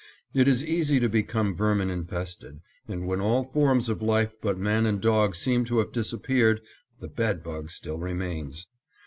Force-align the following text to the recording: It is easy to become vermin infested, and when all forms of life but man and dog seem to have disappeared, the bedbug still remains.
It 0.33 0.47
is 0.47 0.65
easy 0.65 0.99
to 0.99 1.07
become 1.07 1.55
vermin 1.55 1.91
infested, 1.91 2.61
and 2.87 3.05
when 3.05 3.21
all 3.21 3.43
forms 3.43 3.87
of 3.87 4.01
life 4.01 4.33
but 4.41 4.57
man 4.57 4.87
and 4.87 4.99
dog 4.99 5.35
seem 5.35 5.63
to 5.65 5.77
have 5.77 5.91
disappeared, 5.91 6.61
the 6.99 7.07
bedbug 7.07 7.69
still 7.69 7.99
remains. 7.99 8.65